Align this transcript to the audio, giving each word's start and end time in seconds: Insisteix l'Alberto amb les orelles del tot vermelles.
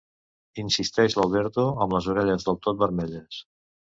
Insisteix 0.61 1.15
l'Alberto 1.19 1.67
amb 1.85 1.95
les 1.97 2.09
orelles 2.15 2.47
del 2.47 2.59
tot 2.65 2.83
vermelles. 2.83 3.43